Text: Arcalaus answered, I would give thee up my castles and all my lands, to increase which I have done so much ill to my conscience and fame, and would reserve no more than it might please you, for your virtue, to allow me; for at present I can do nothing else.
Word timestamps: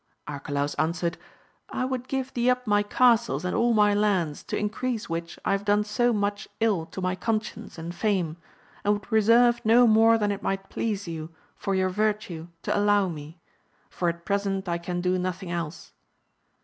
Arcalaus 0.27 0.73
answered, 0.79 1.15
I 1.69 1.85
would 1.85 2.07
give 2.07 2.33
thee 2.33 2.49
up 2.49 2.65
my 2.65 2.81
castles 2.81 3.45
and 3.45 3.55
all 3.55 3.71
my 3.75 3.93
lands, 3.93 4.41
to 4.45 4.57
increase 4.57 5.07
which 5.07 5.37
I 5.45 5.51
have 5.51 5.63
done 5.63 5.83
so 5.83 6.11
much 6.11 6.47
ill 6.59 6.87
to 6.87 7.01
my 7.01 7.13
conscience 7.13 7.77
and 7.77 7.93
fame, 7.93 8.37
and 8.83 8.95
would 8.95 9.11
reserve 9.11 9.61
no 9.63 9.85
more 9.85 10.17
than 10.17 10.31
it 10.31 10.41
might 10.41 10.69
please 10.71 11.07
you, 11.07 11.29
for 11.55 11.75
your 11.75 11.89
virtue, 11.89 12.47
to 12.63 12.75
allow 12.75 13.09
me; 13.09 13.37
for 13.91 14.09
at 14.09 14.25
present 14.25 14.67
I 14.67 14.79
can 14.79 15.01
do 15.01 15.19
nothing 15.19 15.51
else. 15.51 15.93